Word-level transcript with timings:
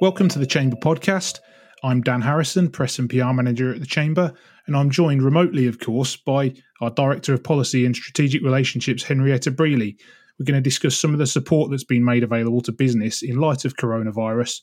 Welcome 0.00 0.28
to 0.28 0.38
the 0.38 0.46
Chamber 0.46 0.76
podcast. 0.76 1.40
I'm 1.82 2.02
Dan 2.02 2.20
Harrison, 2.20 2.70
Press 2.70 3.00
and 3.00 3.10
PR 3.10 3.32
Manager 3.32 3.74
at 3.74 3.80
the 3.80 3.86
Chamber, 3.86 4.32
and 4.68 4.76
I'm 4.76 4.90
joined 4.90 5.24
remotely, 5.24 5.66
of 5.66 5.80
course, 5.80 6.14
by 6.14 6.54
our 6.80 6.90
Director 6.90 7.34
of 7.34 7.42
Policy 7.42 7.84
and 7.84 7.96
Strategic 7.96 8.44
Relationships, 8.44 9.02
Henrietta 9.02 9.50
Brealey. 9.50 9.96
We're 10.38 10.44
going 10.44 10.54
to 10.54 10.60
discuss 10.60 10.96
some 10.96 11.14
of 11.14 11.18
the 11.18 11.26
support 11.26 11.72
that's 11.72 11.82
been 11.82 12.04
made 12.04 12.22
available 12.22 12.60
to 12.60 12.70
business 12.70 13.24
in 13.24 13.40
light 13.40 13.64
of 13.64 13.74
coronavirus, 13.74 14.60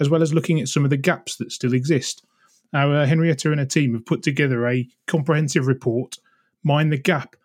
as 0.00 0.08
well 0.08 0.22
as 0.22 0.32
looking 0.32 0.58
at 0.58 0.68
some 0.68 0.84
of 0.84 0.90
the 0.90 0.96
gaps 0.96 1.36
that 1.36 1.52
still 1.52 1.74
exist. 1.74 2.24
Now, 2.72 2.90
uh, 2.90 3.04
Henrietta 3.04 3.50
and 3.50 3.60
her 3.60 3.66
team 3.66 3.92
have 3.92 4.06
put 4.06 4.22
together 4.22 4.66
a 4.66 4.88
comprehensive 5.06 5.66
report, 5.66 6.16
Mind 6.64 6.90
the 6.90 6.96
Gap, 6.96 7.36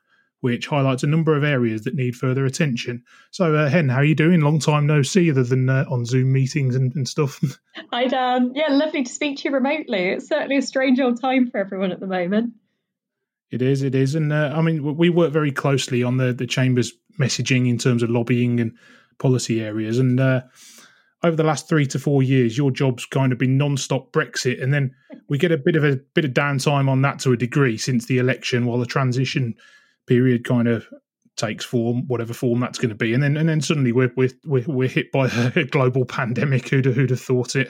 which 0.43 0.67
highlights 0.67 1.03
a 1.03 1.07
number 1.07 1.37
of 1.37 1.43
areas 1.45 1.83
that 1.83 1.95
need 1.95 2.17
further 2.17 2.45
attention. 2.45 3.01
So, 3.31 3.55
uh, 3.55 3.69
Hen, 3.69 3.87
how 3.87 3.99
are 3.99 4.03
you 4.03 4.13
doing? 4.13 4.41
Long 4.41 4.59
time 4.59 4.85
no 4.85 5.01
see, 5.01 5.31
other 5.31 5.45
than 5.45 5.69
uh, 5.69 5.85
on 5.89 6.03
Zoom 6.03 6.33
meetings 6.33 6.75
and, 6.75 6.93
and 6.95 7.07
stuff. 7.07 7.39
Hi, 7.93 8.07
Dan. 8.07 8.51
Yeah, 8.53 8.67
lovely 8.71 9.03
to 9.03 9.09
speak 9.09 9.37
to 9.37 9.43
you 9.47 9.55
remotely. 9.55 10.09
It's 10.09 10.27
certainly 10.27 10.57
a 10.57 10.61
strange 10.61 10.99
old 10.99 11.21
time 11.21 11.49
for 11.49 11.59
everyone 11.61 11.93
at 11.93 12.01
the 12.01 12.07
moment. 12.07 12.55
It 13.51 13.61
is, 13.61 13.83
it 13.83 13.95
is, 13.95 14.15
and 14.15 14.33
uh, 14.33 14.51
I 14.53 14.61
mean, 14.61 14.97
we 14.97 15.09
work 15.09 15.31
very 15.31 15.53
closely 15.53 16.03
on 16.03 16.17
the 16.17 16.33
the 16.33 16.47
chamber's 16.47 16.91
messaging 17.17 17.69
in 17.69 17.77
terms 17.77 18.03
of 18.03 18.09
lobbying 18.09 18.59
and 18.59 18.73
policy 19.19 19.61
areas, 19.61 19.97
and 19.97 20.19
uh, 20.19 20.41
over 21.23 21.37
the 21.37 21.43
last 21.43 21.69
three 21.69 21.85
to 21.85 21.99
four 21.99 22.21
years, 22.21 22.57
your 22.57 22.69
job's 22.69 23.05
kind 23.05 23.31
of 23.31 23.37
been 23.37 23.57
non-stop 23.57 24.11
Brexit, 24.11 24.61
and 24.61 24.73
then 24.73 24.93
we 25.29 25.37
get 25.37 25.53
a 25.53 25.57
bit 25.57 25.77
of 25.77 25.85
a 25.85 26.01
bit 26.15 26.25
of 26.25 26.31
downtime 26.31 26.89
on 26.89 27.01
that 27.03 27.19
to 27.19 27.31
a 27.31 27.37
degree 27.37 27.77
since 27.77 28.07
the 28.07 28.17
election, 28.17 28.65
while 28.65 28.79
the 28.79 28.85
transition 28.85 29.55
period 30.07 30.45
kind 30.45 30.67
of 30.67 30.87
takes 31.35 31.65
form, 31.65 32.07
whatever 32.07 32.33
form 32.33 32.59
that's 32.59 32.79
going 32.79 32.89
to 32.89 32.95
be, 32.95 33.13
and 33.13 33.21
then 33.21 33.37
and 33.37 33.49
then 33.49 33.61
suddenly 33.61 33.91
we're 33.91 34.11
we're 34.15 34.29
we're, 34.45 34.87
hit 34.87 35.11
by 35.11 35.27
a 35.27 35.63
global 35.71 36.05
pandemic. 36.05 36.69
Who'd 36.69 36.85
who'd 36.85 37.09
have 37.09 37.21
thought 37.21 37.55
it? 37.55 37.69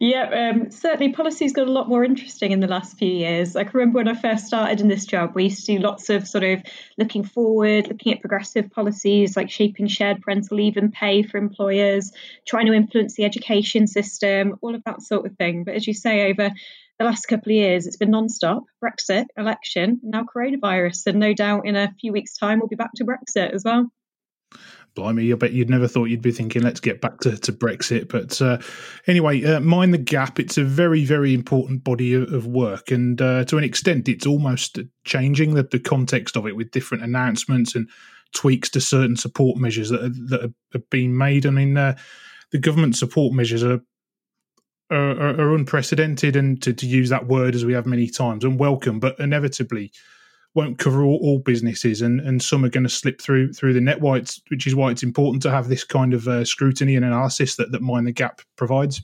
Yeah, 0.00 0.52
um, 0.52 0.70
certainly 0.70 1.12
policy's 1.12 1.52
got 1.52 1.66
a 1.66 1.72
lot 1.72 1.88
more 1.88 2.04
interesting 2.04 2.52
in 2.52 2.60
the 2.60 2.66
last 2.66 2.98
few 2.98 3.10
years. 3.10 3.56
I 3.56 3.64
can 3.64 3.72
remember 3.74 3.98
when 3.98 4.08
I 4.08 4.14
first 4.14 4.46
started 4.46 4.80
in 4.80 4.88
this 4.88 5.06
job, 5.06 5.32
we 5.34 5.44
used 5.44 5.64
to 5.64 5.76
do 5.76 5.82
lots 5.82 6.10
of 6.10 6.28
sort 6.28 6.44
of 6.44 6.62
looking 6.98 7.24
forward, 7.24 7.88
looking 7.88 8.12
at 8.12 8.20
progressive 8.20 8.70
policies 8.70 9.36
like 9.36 9.50
shaping 9.50 9.86
shared 9.86 10.20
parental 10.20 10.58
leave 10.58 10.76
and 10.76 10.92
pay 10.92 11.22
for 11.22 11.38
employers, 11.38 12.12
trying 12.46 12.66
to 12.66 12.74
influence 12.74 13.14
the 13.14 13.24
education 13.24 13.86
system, 13.86 14.56
all 14.60 14.74
of 14.74 14.84
that 14.84 15.00
sort 15.00 15.26
of 15.26 15.36
thing. 15.36 15.64
But 15.64 15.74
as 15.74 15.86
you 15.86 15.94
say, 15.94 16.30
over 16.30 16.50
the 17.02 17.08
last 17.08 17.26
couple 17.26 17.50
of 17.50 17.56
years, 17.56 17.86
it's 17.86 17.96
been 17.96 18.10
non-stop 18.10 18.62
Brexit, 18.82 19.26
election, 19.36 20.00
now 20.02 20.24
coronavirus, 20.24 21.08
and 21.08 21.18
no 21.18 21.34
doubt 21.34 21.66
in 21.66 21.74
a 21.74 21.92
few 22.00 22.12
weeks' 22.12 22.36
time 22.36 22.58
we'll 22.58 22.68
be 22.68 22.76
back 22.76 22.92
to 22.96 23.04
Brexit 23.04 23.52
as 23.52 23.64
well. 23.64 23.90
Blimey, 24.94 25.32
I 25.32 25.36
bet 25.36 25.52
you'd 25.52 25.70
never 25.70 25.88
thought 25.88 26.10
you'd 26.10 26.22
be 26.22 26.32
thinking, 26.32 26.62
let's 26.62 26.80
get 26.80 27.00
back 27.00 27.18
to, 27.20 27.36
to 27.38 27.52
Brexit. 27.52 28.08
But 28.08 28.40
uh, 28.42 28.58
anyway, 29.06 29.42
uh, 29.42 29.58
Mind 29.60 29.94
the 29.94 29.98
Gap, 29.98 30.38
it's 30.38 30.58
a 30.58 30.64
very, 30.64 31.04
very 31.04 31.32
important 31.32 31.82
body 31.82 32.12
of, 32.14 32.30
of 32.32 32.46
work. 32.46 32.90
And 32.90 33.20
uh, 33.20 33.44
to 33.46 33.56
an 33.56 33.64
extent, 33.64 34.08
it's 34.08 34.26
almost 34.26 34.78
changing 35.04 35.54
the, 35.54 35.62
the 35.62 35.80
context 35.80 36.36
of 36.36 36.46
it 36.46 36.54
with 36.54 36.70
different 36.70 37.04
announcements 37.04 37.74
and 37.74 37.88
tweaks 38.34 38.68
to 38.70 38.80
certain 38.80 39.16
support 39.16 39.56
measures 39.56 39.88
that 39.88 40.04
are, 40.04 40.08
that 40.28 40.54
are 40.74 40.82
being 40.90 41.16
made. 41.16 41.46
I 41.46 41.50
mean, 41.50 41.76
uh, 41.76 41.96
the 42.50 42.58
government 42.58 42.94
support 42.94 43.32
measures 43.32 43.64
are 43.64 43.80
are, 44.92 45.40
are, 45.40 45.54
unprecedented, 45.54 46.36
and 46.36 46.60
to, 46.62 46.72
to, 46.72 46.86
use 46.86 47.08
that 47.08 47.26
word 47.26 47.54
as 47.54 47.64
we 47.64 47.72
have 47.72 47.86
many 47.86 48.08
times, 48.08 48.44
and 48.44 48.58
welcome, 48.58 49.00
but 49.00 49.18
inevitably 49.18 49.92
won't 50.54 50.78
cover 50.78 51.02
all, 51.02 51.18
all 51.22 51.38
businesses, 51.38 52.02
and, 52.02 52.20
and 52.20 52.42
some 52.42 52.64
are 52.64 52.68
going 52.68 52.84
to 52.84 52.90
slip 52.90 53.20
through 53.20 53.52
through 53.52 53.72
the 53.72 53.80
net. 53.80 54.00
White, 54.00 54.38
which 54.48 54.66
is 54.66 54.74
why 54.74 54.90
it's 54.90 55.02
important 55.02 55.42
to 55.42 55.50
have 55.50 55.68
this 55.68 55.84
kind 55.84 56.14
of 56.14 56.28
uh, 56.28 56.44
scrutiny 56.44 56.96
and 56.96 57.04
analysis 57.04 57.56
that 57.56 57.72
that 57.72 57.82
Mind 57.82 58.06
the 58.06 58.12
Gap 58.12 58.40
provides. 58.56 59.02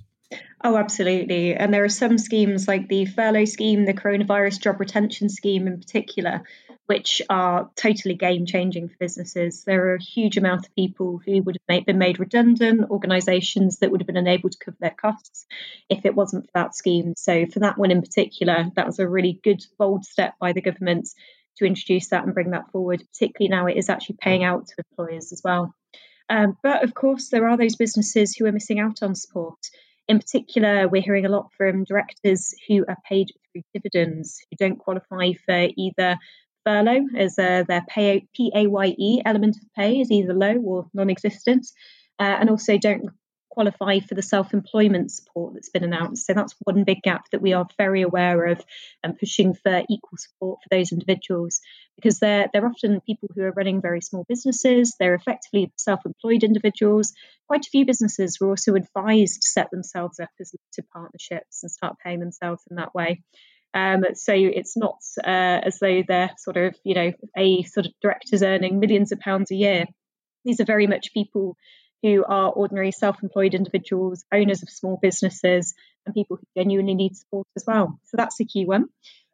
Oh, 0.64 0.76
absolutely. 0.76 1.54
And 1.54 1.72
there 1.72 1.84
are 1.84 1.88
some 1.88 2.18
schemes 2.18 2.66
like 2.66 2.88
the 2.88 3.06
furlough 3.06 3.44
scheme, 3.44 3.84
the 3.84 3.94
coronavirus 3.94 4.60
job 4.60 4.80
retention 4.80 5.28
scheme 5.28 5.66
in 5.66 5.78
particular, 5.78 6.42
which 6.88 7.20
are 7.28 7.70
totally 7.76 8.14
game 8.14 8.46
changing 8.46 8.88
for 8.88 8.96
businesses. 8.98 9.62
There 9.64 9.88
are 9.88 9.96
a 9.96 10.02
huge 10.02 10.38
amount 10.38 10.64
of 10.64 10.74
people 10.74 11.20
who 11.22 11.42
would 11.42 11.58
have 11.68 11.84
been 11.84 11.98
made 11.98 12.18
redundant, 12.18 12.90
organisations 12.90 13.80
that 13.80 13.90
would 13.90 14.00
have 14.00 14.06
been 14.06 14.16
unable 14.16 14.48
to 14.48 14.58
cover 14.58 14.78
their 14.80 14.96
costs 14.98 15.44
if 15.90 16.06
it 16.06 16.14
wasn't 16.14 16.46
for 16.46 16.50
that 16.54 16.74
scheme. 16.74 17.12
So, 17.18 17.44
for 17.44 17.60
that 17.60 17.76
one 17.76 17.90
in 17.90 18.00
particular, 18.00 18.70
that 18.74 18.86
was 18.86 18.98
a 18.98 19.06
really 19.06 19.38
good, 19.44 19.62
bold 19.78 20.06
step 20.06 20.32
by 20.40 20.54
the 20.54 20.62
government 20.62 21.10
to 21.58 21.66
introduce 21.66 22.08
that 22.08 22.24
and 22.24 22.32
bring 22.32 22.52
that 22.52 22.70
forward, 22.72 23.04
particularly 23.12 23.50
now 23.50 23.66
it 23.66 23.76
is 23.76 23.90
actually 23.90 24.16
paying 24.18 24.42
out 24.42 24.68
to 24.68 24.82
employers 24.90 25.30
as 25.30 25.42
well. 25.44 25.74
Um, 26.30 26.56
but 26.62 26.84
of 26.84 26.94
course, 26.94 27.28
there 27.28 27.50
are 27.50 27.58
those 27.58 27.76
businesses 27.76 28.34
who 28.34 28.46
are 28.46 28.52
missing 28.52 28.80
out 28.80 29.02
on 29.02 29.14
support. 29.14 29.58
In 30.08 30.18
particular, 30.18 30.88
we're 30.88 31.02
hearing 31.02 31.26
a 31.26 31.30
lot 31.30 31.50
from 31.54 31.84
directors 31.84 32.54
who 32.66 32.86
are 32.88 32.96
paid 33.06 33.28
through 33.52 33.60
dividends, 33.74 34.40
who 34.50 34.56
don't 34.56 34.78
qualify 34.78 35.32
for 35.44 35.68
either 35.76 36.16
furlough 36.68 37.06
as 37.16 37.38
uh, 37.38 37.64
their 37.66 37.84
pay, 37.88 38.26
PAYE 38.36 39.22
element 39.24 39.56
of 39.56 39.62
pay 39.74 40.00
is 40.00 40.10
either 40.10 40.34
low 40.34 40.56
or 40.56 40.86
non 40.92 41.08
existent, 41.08 41.66
uh, 42.18 42.36
and 42.40 42.50
also 42.50 42.76
don't 42.76 43.08
qualify 43.50 43.98
for 43.98 44.14
the 44.14 44.22
self 44.22 44.52
employment 44.52 45.10
support 45.10 45.54
that's 45.54 45.70
been 45.70 45.82
announced. 45.84 46.26
So 46.26 46.34
that's 46.34 46.54
one 46.60 46.84
big 46.84 47.02
gap 47.02 47.24
that 47.32 47.42
we 47.42 47.54
are 47.54 47.66
very 47.76 48.02
aware 48.02 48.46
of 48.46 48.64
and 49.02 49.18
pushing 49.18 49.54
for 49.54 49.82
equal 49.88 50.18
support 50.18 50.60
for 50.62 50.76
those 50.76 50.92
individuals 50.92 51.60
because 51.96 52.20
they're, 52.20 52.48
they're 52.52 52.66
often 52.66 53.00
people 53.00 53.28
who 53.34 53.42
are 53.42 53.52
running 53.52 53.80
very 53.80 54.00
small 54.00 54.24
businesses, 54.28 54.94
they're 55.00 55.14
effectively 55.14 55.72
self 55.76 56.00
employed 56.06 56.44
individuals. 56.44 57.12
Quite 57.48 57.66
a 57.66 57.70
few 57.70 57.86
businesses 57.86 58.38
were 58.40 58.50
also 58.50 58.74
advised 58.74 59.42
to 59.42 59.48
set 59.48 59.70
themselves 59.70 60.20
up 60.20 60.30
as 60.38 60.52
limited 60.52 60.90
partnerships 60.92 61.62
and 61.62 61.70
start 61.70 61.96
paying 62.04 62.20
themselves 62.20 62.62
in 62.70 62.76
that 62.76 62.94
way. 62.94 63.22
Um, 63.74 64.04
so 64.14 64.32
it's 64.34 64.76
not 64.76 64.96
uh, 65.22 65.60
as 65.64 65.78
though 65.78 66.02
they're 66.06 66.30
sort 66.38 66.56
of, 66.56 66.74
you 66.84 66.94
know, 66.94 67.12
a 67.36 67.62
sort 67.64 67.86
of 67.86 67.92
directors 68.00 68.42
earning 68.42 68.80
millions 68.80 69.12
of 69.12 69.20
pounds 69.20 69.50
a 69.50 69.56
year. 69.56 69.84
These 70.44 70.60
are 70.60 70.64
very 70.64 70.86
much 70.86 71.12
people 71.12 71.56
who 72.02 72.24
are 72.24 72.50
ordinary 72.50 72.92
self 72.92 73.22
employed 73.22 73.54
individuals, 73.54 74.24
owners 74.32 74.62
of 74.62 74.70
small 74.70 74.98
businesses, 75.00 75.74
and 76.06 76.14
people 76.14 76.36
who 76.36 76.60
genuinely 76.60 76.94
need 76.94 77.16
support 77.16 77.46
as 77.56 77.64
well. 77.66 77.98
So 78.04 78.16
that's 78.16 78.40
a 78.40 78.44
key 78.44 78.64
one. 78.64 78.86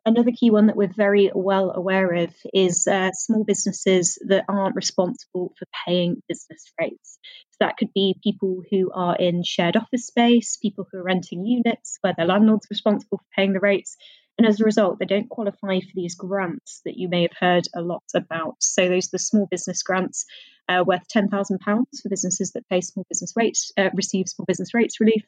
Another 0.06 0.32
key 0.38 0.50
one 0.50 0.66
that 0.66 0.76
we're 0.76 0.92
very 0.94 1.30
well 1.34 1.70
aware 1.70 2.12
of 2.12 2.34
is 2.52 2.86
uh, 2.86 3.10
small 3.12 3.42
businesses 3.42 4.18
that 4.28 4.44
aren't 4.48 4.76
responsible 4.76 5.54
for 5.58 5.66
paying 5.86 6.22
business 6.28 6.70
rates. 6.78 7.18
So 7.52 7.56
that 7.60 7.78
could 7.78 7.90
be 7.94 8.14
people 8.22 8.62
who 8.70 8.90
are 8.92 9.16
in 9.16 9.42
shared 9.44 9.76
office 9.76 10.06
space, 10.06 10.58
people 10.60 10.86
who 10.90 10.98
are 10.98 11.04
renting 11.04 11.46
units 11.46 11.98
where 12.02 12.12
their 12.14 12.26
landlord's 12.26 12.66
responsible 12.68 13.18
for 13.18 13.24
paying 13.34 13.54
the 13.54 13.60
rates, 13.60 13.96
and 14.36 14.46
as 14.46 14.60
a 14.60 14.64
result, 14.64 14.98
they 14.98 15.06
don't 15.06 15.28
qualify 15.28 15.78
for 15.80 15.92
these 15.94 16.16
grants 16.16 16.80
that 16.84 16.96
you 16.96 17.08
may 17.08 17.22
have 17.22 17.36
heard 17.38 17.68
a 17.74 17.80
lot 17.80 18.02
about. 18.14 18.56
So, 18.60 18.88
those 18.88 19.06
are 19.06 19.12
the 19.12 19.18
small 19.18 19.46
business 19.50 19.82
grants 19.82 20.26
uh, 20.68 20.82
worth 20.86 21.06
£10,000 21.14 21.30
for 21.60 22.08
businesses 22.08 22.52
that 22.52 22.68
pay 22.68 22.80
small 22.80 23.04
business 23.08 23.34
rates, 23.36 23.70
uh, 23.76 23.90
receive 23.94 24.28
small 24.28 24.46
business 24.46 24.74
rates 24.74 24.98
relief, 24.98 25.22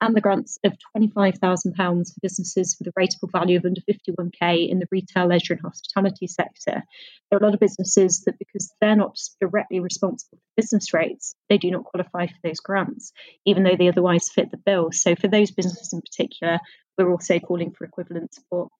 and 0.00 0.16
the 0.16 0.20
grants 0.20 0.58
of 0.64 0.74
£25,000 0.96 1.76
for 1.76 2.20
businesses 2.22 2.76
with 2.78 2.88
a 2.88 3.00
rateable 3.00 3.30
value 3.30 3.58
of 3.58 3.64
under 3.64 3.80
51k 3.82 4.68
in 4.68 4.78
the 4.78 4.88
retail, 4.90 5.26
leisure, 5.26 5.54
and 5.54 5.62
hospitality 5.62 6.26
sector. 6.26 6.82
There 7.30 7.38
are 7.38 7.42
a 7.42 7.44
lot 7.44 7.54
of 7.54 7.60
businesses 7.60 8.22
that, 8.24 8.38
because 8.38 8.72
they're 8.80 8.96
not 8.96 9.16
directly 9.40 9.80
responsible 9.80 10.38
for 10.38 10.62
business 10.62 10.92
rates, 10.92 11.34
they 11.48 11.58
do 11.58 11.70
not 11.70 11.84
qualify 11.84 12.26
for 12.26 12.38
those 12.42 12.60
grants, 12.60 13.12
even 13.46 13.62
though 13.62 13.76
they 13.78 13.88
otherwise 13.88 14.28
fit 14.28 14.50
the 14.50 14.56
bill. 14.56 14.90
So, 14.92 15.14
for 15.14 15.28
those 15.28 15.50
businesses 15.50 15.92
in 15.92 16.00
particular, 16.00 16.58
we're 17.04 17.12
also 17.12 17.38
calling 17.38 17.72
for 17.72 17.84
equivalent 17.84 18.34
support. 18.34 18.70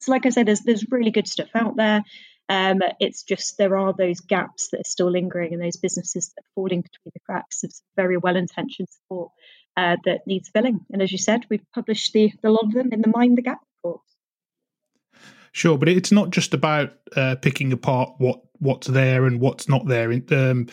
So, 0.00 0.12
like 0.12 0.26
I 0.26 0.30
said, 0.30 0.46
there's 0.46 0.60
there's 0.60 0.90
really 0.90 1.10
good 1.10 1.28
stuff 1.28 1.50
out 1.54 1.76
there. 1.76 2.02
Um, 2.48 2.80
it's 2.98 3.22
just 3.22 3.58
there 3.58 3.76
are 3.76 3.94
those 3.96 4.20
gaps 4.20 4.70
that 4.70 4.80
are 4.80 4.90
still 4.90 5.10
lingering 5.10 5.54
and 5.54 5.62
those 5.62 5.76
businesses 5.76 6.32
that 6.34 6.42
are 6.42 6.52
falling 6.56 6.80
between 6.80 7.12
the 7.14 7.20
cracks 7.20 7.62
of 7.62 7.72
very 7.94 8.16
well 8.16 8.34
intentioned 8.34 8.88
support 8.88 9.30
uh, 9.76 9.96
that 10.04 10.26
needs 10.26 10.48
filling. 10.48 10.80
And 10.90 11.00
as 11.00 11.12
you 11.12 11.18
said, 11.18 11.46
we've 11.48 11.64
published 11.72 12.12
the, 12.12 12.32
the 12.42 12.50
lot 12.50 12.64
of 12.64 12.72
them 12.72 12.92
in 12.92 13.02
the 13.02 13.12
Mind 13.14 13.38
the 13.38 13.42
Gap 13.42 13.60
report. 13.84 14.02
Sure, 15.52 15.78
but 15.78 15.88
it's 15.88 16.10
not 16.10 16.30
just 16.30 16.54
about 16.54 16.92
uh, 17.14 17.36
picking 17.36 17.72
apart 17.72 18.14
what 18.18 18.40
what's 18.58 18.86
there 18.88 19.26
and 19.26 19.40
what's 19.40 19.68
not 19.68 19.86
there. 19.86 20.12
Um, 20.12 20.66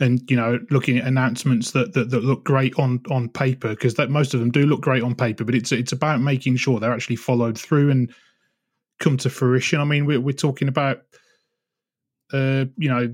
and 0.00 0.28
you 0.30 0.36
know 0.36 0.58
looking 0.70 0.98
at 0.98 1.06
announcements 1.06 1.72
that 1.72 1.92
that, 1.94 2.10
that 2.10 2.24
look 2.24 2.44
great 2.44 2.74
on 2.78 3.00
on 3.10 3.28
paper 3.28 3.70
because 3.70 3.94
that 3.94 4.10
most 4.10 4.34
of 4.34 4.40
them 4.40 4.50
do 4.50 4.66
look 4.66 4.80
great 4.80 5.02
on 5.02 5.14
paper 5.14 5.44
but 5.44 5.54
it's 5.54 5.72
it's 5.72 5.92
about 5.92 6.20
making 6.20 6.56
sure 6.56 6.78
they're 6.78 6.92
actually 6.92 7.16
followed 7.16 7.58
through 7.58 7.90
and 7.90 8.12
come 9.00 9.16
to 9.16 9.30
fruition 9.30 9.80
i 9.80 9.84
mean 9.84 10.06
we're, 10.06 10.20
we're 10.20 10.32
talking 10.32 10.68
about 10.68 11.02
uh 12.32 12.64
you 12.76 12.88
know 12.88 13.12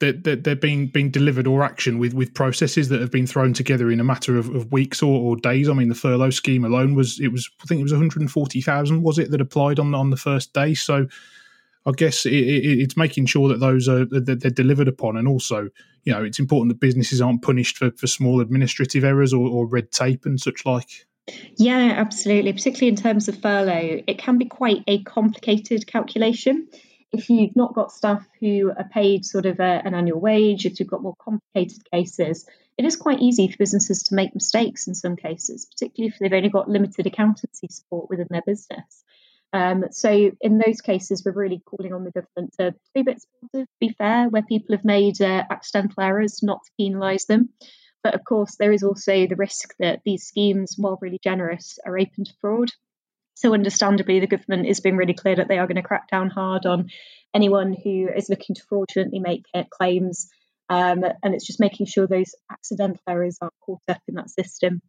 that 0.00 0.24
they're, 0.24 0.36
they're, 0.36 0.56
being 0.56 0.86
being 0.88 1.10
delivered 1.10 1.46
or 1.46 1.62
action 1.62 1.98
with 1.98 2.14
with 2.14 2.34
processes 2.34 2.88
that 2.88 3.00
have 3.00 3.10
been 3.10 3.26
thrown 3.26 3.52
together 3.52 3.90
in 3.90 4.00
a 4.00 4.04
matter 4.04 4.36
of, 4.36 4.48
of 4.54 4.72
weeks 4.72 5.02
or, 5.02 5.20
or, 5.20 5.36
days. 5.36 5.68
I 5.68 5.74
mean, 5.74 5.90
the 5.90 5.94
furlough 5.94 6.30
scheme 6.30 6.64
alone 6.64 6.94
was 6.94 7.20
it 7.20 7.28
was 7.28 7.48
I 7.62 7.66
think 7.66 7.80
it 7.80 7.82
was 7.82 7.92
one 7.92 8.00
hundred 8.00 8.22
and 8.22 8.30
forty 8.30 8.62
thousand 8.62 9.02
was 9.02 9.18
it 9.18 9.30
that 9.30 9.40
applied 9.40 9.78
on 9.78 9.94
on 9.94 10.10
the 10.10 10.16
first 10.16 10.52
day. 10.54 10.74
So 10.74 11.06
I 11.86 11.92
guess 11.92 12.26
it, 12.26 12.32
it, 12.32 12.80
it's 12.80 12.96
making 12.96 13.26
sure 13.26 13.48
that 13.48 13.60
those 13.60 13.88
are 13.88 14.04
that 14.06 14.40
they're 14.40 14.50
delivered 14.50 14.88
upon, 14.88 15.16
and 15.16 15.28
also 15.28 15.68
you 16.04 16.12
know, 16.12 16.24
it's 16.24 16.38
important 16.38 16.72
that 16.72 16.80
businesses 16.80 17.20
aren't 17.20 17.42
punished 17.42 17.78
for, 17.78 17.90
for 17.92 18.06
small 18.06 18.40
administrative 18.40 19.04
errors 19.04 19.32
or, 19.32 19.48
or 19.48 19.66
red 19.66 19.90
tape 19.90 20.26
and 20.26 20.40
such 20.40 20.64
like. 20.64 21.06
Yeah, 21.56 21.94
absolutely. 21.96 22.52
Particularly 22.52 22.88
in 22.88 22.96
terms 22.96 23.28
of 23.28 23.40
furlough, 23.40 24.02
it 24.06 24.18
can 24.18 24.38
be 24.38 24.46
quite 24.46 24.82
a 24.86 25.02
complicated 25.02 25.86
calculation. 25.86 26.68
If 27.12 27.28
you've 27.28 27.56
not 27.56 27.74
got 27.74 27.92
staff 27.92 28.26
who 28.40 28.72
are 28.76 28.88
paid 28.88 29.24
sort 29.24 29.46
of 29.46 29.60
a, 29.60 29.82
an 29.84 29.94
annual 29.94 30.20
wage, 30.20 30.64
if 30.64 30.78
you've 30.78 30.88
got 30.88 31.02
more 31.02 31.16
complicated 31.20 31.82
cases, 31.92 32.46
it 32.78 32.84
is 32.84 32.96
quite 32.96 33.20
easy 33.20 33.48
for 33.48 33.58
businesses 33.58 34.04
to 34.04 34.14
make 34.14 34.34
mistakes 34.34 34.86
in 34.86 34.94
some 34.94 35.16
cases, 35.16 35.66
particularly 35.66 36.12
if 36.12 36.18
they've 36.18 36.32
only 36.32 36.48
got 36.48 36.68
limited 36.68 37.06
accountancy 37.06 37.68
support 37.70 38.08
within 38.08 38.28
their 38.30 38.42
business. 38.46 39.04
Um, 39.52 39.86
so 39.90 40.30
in 40.40 40.58
those 40.58 40.80
cases, 40.80 41.22
we're 41.24 41.32
really 41.32 41.60
calling 41.64 41.92
on 41.92 42.04
the 42.04 42.12
government 42.12 42.54
to 42.58 42.74
be 42.94 43.00
a 43.00 43.04
bit 43.04 43.20
supportive, 43.20 43.68
be 43.80 43.94
fair, 43.98 44.28
where 44.28 44.42
people 44.42 44.76
have 44.76 44.84
made 44.84 45.20
uh, 45.20 45.42
accidental 45.50 46.02
errors, 46.02 46.42
not 46.42 46.60
to 46.64 46.72
penalise 46.80 47.26
them. 47.26 47.50
But 48.02 48.14
of 48.14 48.24
course, 48.24 48.56
there 48.56 48.72
is 48.72 48.82
also 48.82 49.26
the 49.26 49.36
risk 49.36 49.74
that 49.78 50.00
these 50.04 50.24
schemes, 50.24 50.76
while 50.78 50.98
really 51.00 51.20
generous, 51.22 51.78
are 51.84 51.98
open 51.98 52.24
to 52.24 52.32
fraud. 52.40 52.70
So, 53.34 53.52
understandably, 53.54 54.20
the 54.20 54.26
government 54.26 54.66
is 54.66 54.80
being 54.80 54.96
really 54.96 55.14
clear 55.14 55.36
that 55.36 55.48
they 55.48 55.58
are 55.58 55.66
going 55.66 55.76
to 55.76 55.82
crack 55.82 56.08
down 56.08 56.30
hard 56.30 56.66
on 56.66 56.88
anyone 57.34 57.74
who 57.74 58.08
is 58.14 58.28
looking 58.28 58.54
to 58.54 58.62
fraudulently 58.68 59.18
make 59.18 59.44
claims. 59.70 60.28
Um, 60.70 61.02
and 61.22 61.34
it's 61.34 61.46
just 61.46 61.58
making 61.58 61.86
sure 61.86 62.06
those 62.06 62.32
accidental 62.50 63.02
errors 63.08 63.38
are 63.42 63.50
caught 63.60 63.82
up 63.88 64.00
in 64.06 64.14
that 64.14 64.30
system. 64.30 64.80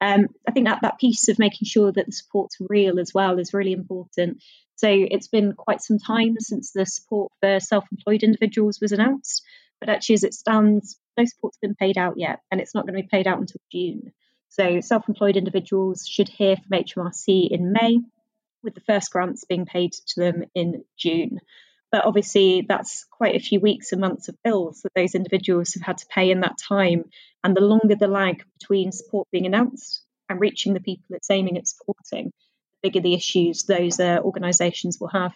Um, 0.00 0.26
I 0.46 0.52
think 0.52 0.66
that 0.66 0.80
that 0.82 1.00
piece 1.00 1.28
of 1.28 1.38
making 1.38 1.66
sure 1.66 1.90
that 1.90 2.06
the 2.06 2.12
support's 2.12 2.58
real 2.60 3.00
as 3.00 3.12
well 3.14 3.38
is 3.38 3.54
really 3.54 3.72
important. 3.72 4.42
So 4.76 4.88
it's 4.90 5.28
been 5.28 5.54
quite 5.54 5.80
some 5.80 5.98
time 5.98 6.34
since 6.38 6.72
the 6.72 6.84
support 6.84 7.32
for 7.40 7.58
self-employed 7.58 8.22
individuals 8.22 8.80
was 8.82 8.92
announced, 8.92 9.42
but 9.80 9.88
actually, 9.88 10.16
as 10.16 10.24
it 10.24 10.34
stands, 10.34 10.98
no 11.16 11.24
support's 11.24 11.58
been 11.58 11.74
paid 11.74 11.96
out 11.96 12.14
yet, 12.18 12.40
and 12.50 12.60
it's 12.60 12.74
not 12.74 12.86
going 12.86 12.96
to 12.96 13.02
be 13.02 13.08
paid 13.10 13.26
out 13.26 13.38
until 13.38 13.60
June. 13.72 14.12
So 14.50 14.80
self-employed 14.80 15.36
individuals 15.36 16.06
should 16.06 16.28
hear 16.28 16.56
from 16.56 16.78
HMRC 16.78 17.50
in 17.50 17.72
May, 17.72 17.98
with 18.62 18.74
the 18.74 18.82
first 18.82 19.10
grants 19.10 19.44
being 19.44 19.64
paid 19.64 19.92
to 19.92 20.20
them 20.20 20.44
in 20.54 20.84
June. 20.98 21.40
But 21.92 22.04
obviously, 22.04 22.64
that's 22.68 23.04
quite 23.10 23.34
a 23.34 23.40
few 23.40 23.58
weeks 23.60 23.92
and 23.92 24.00
months 24.00 24.28
of 24.28 24.36
bills 24.44 24.82
that 24.82 24.94
those 24.94 25.14
individuals 25.14 25.74
have 25.74 25.82
had 25.82 25.98
to 25.98 26.06
pay 26.06 26.30
in 26.30 26.40
that 26.40 26.56
time. 26.56 27.04
And 27.42 27.56
the 27.56 27.60
longer 27.60 27.96
the 27.96 28.06
lag 28.06 28.44
between 28.58 28.92
support 28.92 29.28
being 29.32 29.46
announced 29.46 30.02
and 30.28 30.40
reaching 30.40 30.74
the 30.74 30.80
people 30.80 31.04
it's 31.10 31.30
aiming 31.30 31.56
at 31.56 31.66
supporting, 31.66 32.26
the 32.26 32.88
bigger 32.88 33.00
the 33.00 33.14
issues 33.14 33.64
those 33.64 33.98
uh, 33.98 34.18
organisations 34.22 34.98
will 35.00 35.08
have. 35.08 35.32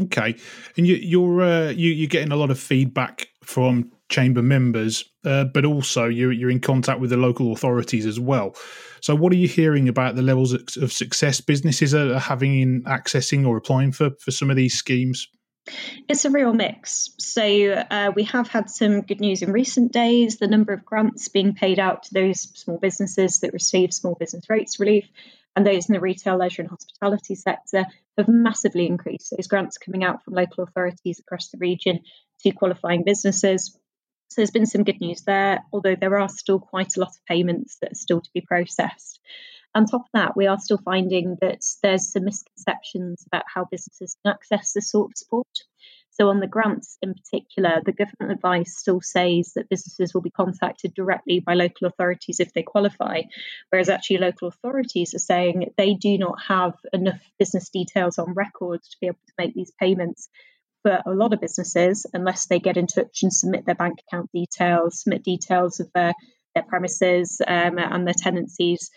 Okay, 0.00 0.36
and 0.76 0.86
you, 0.86 0.96
you're 0.96 1.42
uh, 1.42 1.70
you, 1.70 1.90
you're 1.90 2.08
getting 2.08 2.32
a 2.32 2.36
lot 2.36 2.50
of 2.50 2.58
feedback 2.58 3.28
from 3.42 3.92
chamber 4.08 4.42
members, 4.42 5.04
uh, 5.24 5.44
but 5.44 5.64
also 5.64 6.06
you're 6.06 6.32
you're 6.32 6.50
in 6.50 6.60
contact 6.60 7.00
with 7.00 7.10
the 7.10 7.16
local 7.16 7.52
authorities 7.52 8.06
as 8.06 8.20
well. 8.20 8.54
So, 9.00 9.14
what 9.14 9.32
are 9.32 9.36
you 9.36 9.48
hearing 9.48 9.88
about 9.88 10.16
the 10.16 10.22
levels 10.22 10.52
of 10.52 10.92
success 10.92 11.40
businesses 11.40 11.94
are 11.94 12.18
having 12.18 12.60
in 12.60 12.82
accessing 12.84 13.46
or 13.46 13.56
applying 13.56 13.92
for 13.92 14.10
for 14.20 14.30
some 14.30 14.50
of 14.50 14.56
these 14.56 14.74
schemes? 14.74 15.28
It's 16.08 16.26
a 16.26 16.30
real 16.30 16.52
mix. 16.52 17.10
So, 17.18 17.42
uh, 17.42 18.12
we 18.14 18.24
have 18.24 18.48
had 18.48 18.68
some 18.68 19.00
good 19.00 19.20
news 19.20 19.42
in 19.42 19.52
recent 19.52 19.92
days. 19.92 20.36
The 20.36 20.46
number 20.46 20.72
of 20.72 20.84
grants 20.84 21.28
being 21.28 21.54
paid 21.54 21.78
out 21.78 22.04
to 22.04 22.14
those 22.14 22.40
small 22.40 22.78
businesses 22.78 23.40
that 23.40 23.52
receive 23.52 23.94
small 23.94 24.14
business 24.14 24.48
rates 24.50 24.78
relief 24.78 25.06
and 25.56 25.66
those 25.66 25.88
in 25.88 25.92
the 25.92 26.00
retail, 26.00 26.36
leisure, 26.36 26.62
and 26.62 26.70
hospitality 26.70 27.34
sector 27.34 27.84
have 28.18 28.28
massively 28.28 28.86
increased. 28.86 29.32
Those 29.36 29.46
grants 29.46 29.78
coming 29.78 30.04
out 30.04 30.24
from 30.24 30.34
local 30.34 30.64
authorities 30.64 31.20
across 31.20 31.48
the 31.48 31.58
region 31.58 32.00
to 32.40 32.50
qualifying 32.50 33.04
businesses. 33.04 33.78
So 34.28 34.40
there's 34.40 34.50
been 34.50 34.66
some 34.66 34.84
good 34.84 35.00
news 35.00 35.22
there, 35.22 35.64
although 35.72 35.96
there 35.96 36.18
are 36.18 36.28
still 36.28 36.58
quite 36.58 36.96
a 36.96 37.00
lot 37.00 37.10
of 37.10 37.24
payments 37.26 37.76
that 37.80 37.92
are 37.92 37.96
still 37.96 38.20
to 38.20 38.30
be 38.34 38.40
processed. 38.40 39.20
On 39.74 39.86
top 39.86 40.02
of 40.02 40.10
that, 40.14 40.36
we 40.36 40.46
are 40.46 40.58
still 40.58 40.78
finding 40.78 41.36
that 41.40 41.60
there's 41.82 42.12
some 42.12 42.24
misconceptions 42.24 43.24
about 43.26 43.44
how 43.52 43.66
businesses 43.70 44.16
can 44.22 44.32
access 44.32 44.72
this 44.72 44.90
sort 44.90 45.10
of 45.10 45.18
support. 45.18 45.48
So, 46.12 46.28
on 46.28 46.38
the 46.38 46.46
grants 46.46 46.96
in 47.02 47.12
particular, 47.12 47.82
the 47.84 47.92
government 47.92 48.30
advice 48.30 48.76
still 48.76 49.00
says 49.00 49.52
that 49.56 49.68
businesses 49.68 50.14
will 50.14 50.20
be 50.20 50.30
contacted 50.30 50.94
directly 50.94 51.40
by 51.40 51.54
local 51.54 51.88
authorities 51.88 52.38
if 52.38 52.52
they 52.52 52.62
qualify, 52.62 53.22
whereas 53.70 53.88
actually 53.88 54.18
local 54.18 54.46
authorities 54.46 55.12
are 55.14 55.18
saying 55.18 55.72
they 55.76 55.94
do 55.94 56.16
not 56.16 56.40
have 56.46 56.74
enough 56.92 57.20
business 57.36 57.68
details 57.68 58.20
on 58.20 58.34
record 58.34 58.80
to 58.80 58.96
be 59.00 59.08
able 59.08 59.18
to 59.26 59.34
make 59.38 59.54
these 59.54 59.72
payments. 59.72 60.28
For 60.84 61.00
a 61.06 61.14
lot 61.14 61.32
of 61.32 61.40
businesses, 61.40 62.06
unless 62.12 62.46
they 62.46 62.60
get 62.60 62.76
in 62.76 62.86
touch 62.86 63.22
and 63.22 63.32
submit 63.32 63.64
their 63.64 63.74
bank 63.74 64.00
account 64.06 64.30
details, 64.32 65.02
submit 65.02 65.24
details 65.24 65.80
of 65.80 65.90
their, 65.94 66.12
their 66.54 66.64
premises 66.64 67.40
um, 67.46 67.78
and 67.78 68.06
their 68.06 68.14
tenancies 68.16 68.90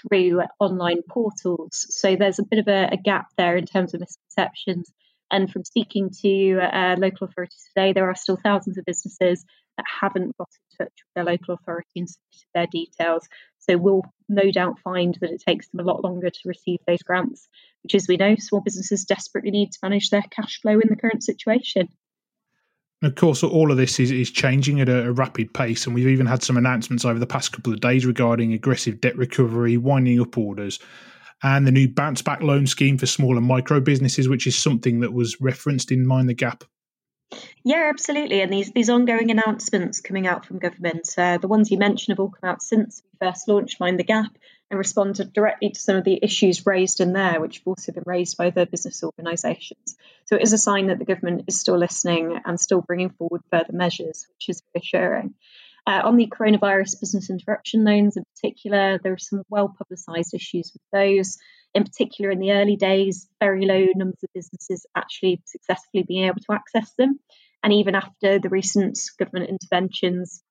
through 0.00 0.40
online 0.58 1.02
portals. 1.08 1.86
So 1.90 2.16
there's 2.16 2.38
a 2.38 2.44
bit 2.44 2.60
of 2.60 2.68
a, 2.68 2.88
a 2.92 2.96
gap 2.96 3.26
there 3.36 3.56
in 3.56 3.66
terms 3.66 3.92
of 3.92 4.00
misconceptions. 4.00 4.90
And 5.30 5.50
from 5.52 5.64
speaking 5.64 6.10
to 6.22 6.60
uh, 6.60 6.96
local 6.98 7.28
authorities 7.28 7.68
today, 7.74 7.92
there 7.92 8.08
are 8.08 8.14
still 8.14 8.38
thousands 8.42 8.78
of 8.78 8.86
businesses 8.86 9.44
that 9.76 9.86
haven't 10.00 10.36
got 10.36 10.48
in 10.50 10.84
touch 10.86 10.92
with 10.92 11.14
their 11.14 11.24
local 11.24 11.54
authority 11.54 11.88
and 11.96 12.08
submitted 12.08 12.48
their 12.54 12.66
details. 12.66 13.28
So 13.58 13.76
we'll 13.76 14.02
no 14.28 14.50
doubt 14.50 14.78
find 14.80 15.16
that 15.20 15.30
it 15.30 15.42
takes 15.46 15.68
them 15.68 15.80
a 15.80 15.90
lot 15.90 16.04
longer 16.04 16.30
to 16.30 16.40
receive 16.48 16.80
those 16.86 17.02
grants, 17.02 17.48
which, 17.82 17.94
as 17.94 18.06
we 18.08 18.16
know, 18.16 18.34
small 18.38 18.60
businesses 18.60 19.04
desperately 19.04 19.50
need 19.50 19.72
to 19.72 19.78
manage 19.82 20.10
their 20.10 20.24
cash 20.30 20.60
flow 20.60 20.74
in 20.74 20.88
the 20.88 20.96
current 20.96 21.24
situation. 21.24 21.88
Of 23.02 23.16
course, 23.16 23.42
all 23.42 23.70
of 23.70 23.76
this 23.76 24.00
is, 24.00 24.10
is 24.10 24.30
changing 24.30 24.80
at 24.80 24.88
a, 24.88 25.08
a, 25.08 25.12
rapid 25.12 25.52
pace, 25.52 25.84
and 25.84 25.94
we've 25.94 26.08
even 26.08 26.26
had 26.26 26.42
some 26.42 26.56
announcements 26.56 27.04
over 27.04 27.18
the 27.18 27.26
past 27.26 27.52
couple 27.52 27.72
of 27.72 27.80
days 27.80 28.06
regarding 28.06 28.54
aggressive 28.54 29.00
debt 29.00 29.16
recovery, 29.16 29.76
winding 29.76 30.20
up 30.20 30.38
orders, 30.38 30.78
and 31.42 31.66
the 31.66 31.72
new 31.72 31.86
bounce 31.86 32.22
back 32.22 32.40
loan 32.40 32.66
scheme 32.66 32.96
for 32.96 33.04
small 33.04 33.36
and 33.36 33.46
micro 33.46 33.78
businesses, 33.78 34.28
which 34.28 34.46
is 34.46 34.56
something 34.56 35.00
that 35.00 35.12
was 35.12 35.38
referenced 35.40 35.92
in 35.92 36.06
Mind 36.06 36.30
the 36.30 36.34
Gap. 36.34 36.64
Yeah, 37.64 37.88
absolutely. 37.88 38.40
And 38.42 38.52
these 38.52 38.72
these 38.72 38.90
ongoing 38.90 39.30
announcements 39.30 40.00
coming 40.00 40.26
out 40.26 40.44
from 40.44 40.58
government, 40.58 41.08
uh, 41.16 41.38
the 41.38 41.48
ones 41.48 41.70
you 41.70 41.78
mentioned 41.78 42.12
have 42.12 42.20
all 42.20 42.30
come 42.30 42.50
out 42.50 42.62
since 42.62 43.02
we 43.02 43.26
first 43.26 43.48
launched 43.48 43.80
Mind 43.80 43.98
the 43.98 44.04
Gap 44.04 44.36
and 44.70 44.78
responded 44.78 45.32
directly 45.32 45.70
to 45.70 45.80
some 45.80 45.96
of 45.96 46.04
the 46.04 46.18
issues 46.22 46.66
raised 46.66 47.00
in 47.00 47.12
there, 47.12 47.40
which 47.40 47.58
have 47.58 47.66
also 47.66 47.92
been 47.92 48.04
raised 48.06 48.36
by 48.36 48.50
the 48.50 48.66
business 48.66 49.02
organisations. 49.02 49.96
So 50.26 50.36
it 50.36 50.42
is 50.42 50.52
a 50.52 50.58
sign 50.58 50.88
that 50.88 50.98
the 50.98 51.04
government 51.04 51.44
is 51.46 51.58
still 51.58 51.78
listening 51.78 52.38
and 52.44 52.58
still 52.58 52.80
bringing 52.80 53.10
forward 53.10 53.42
further 53.50 53.72
measures, 53.72 54.26
which 54.34 54.48
is 54.48 54.62
reassuring. 54.74 55.34
Uh, 55.86 56.00
on 56.04 56.16
the 56.16 56.26
coronavirus 56.26 56.98
business 57.00 57.28
interruption 57.28 57.84
loans 57.84 58.16
in 58.16 58.24
particular, 58.34 58.98
there 59.02 59.12
are 59.12 59.18
some 59.18 59.42
well 59.48 59.74
publicised 59.76 60.32
issues 60.34 60.72
with 60.72 60.82
those. 60.92 61.38
In 61.74 61.84
particular, 61.84 62.30
in 62.30 62.38
the 62.38 62.52
early 62.52 62.76
days, 62.76 63.28
very 63.40 63.66
low 63.66 63.86
numbers 63.96 64.22
of 64.22 64.30
businesses 64.32 64.86
actually 64.96 65.42
successfully 65.44 66.04
being 66.06 66.24
able 66.24 66.40
to 66.40 66.52
access 66.52 66.92
them. 66.96 67.18
And 67.62 67.72
even 67.72 67.94
after 67.94 68.38
the 68.38 68.48
recent 68.48 68.98
government 69.18 69.50
interventions, 69.50 70.42